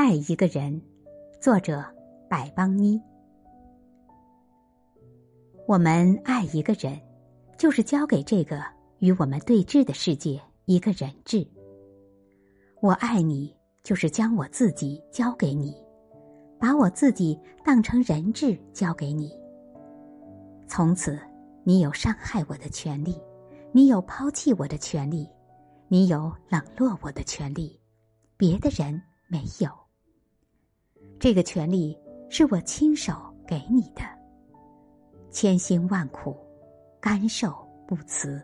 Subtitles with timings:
[0.00, 0.80] 爱一个人，
[1.40, 1.84] 作者
[2.30, 3.02] 百邦妮。
[5.66, 6.96] 我们爱一个人，
[7.58, 8.62] 就是交给这个
[9.00, 11.44] 与我们对峙的世界一个人质。
[12.80, 15.74] 我爱你，就是将我自己交给你，
[16.60, 19.36] 把我自己当成人质交给你。
[20.68, 21.18] 从此，
[21.64, 23.20] 你有伤害我的权利，
[23.72, 25.28] 你有抛弃我的权利，
[25.88, 27.80] 你有冷落我的权利，
[28.36, 29.02] 别的人。
[29.30, 29.68] 没有，
[31.20, 31.98] 这个权利
[32.30, 33.12] 是我亲手
[33.46, 34.02] 给你的。
[35.30, 36.36] 千辛万苦
[37.00, 37.52] 甘受
[37.86, 38.40] 不辞。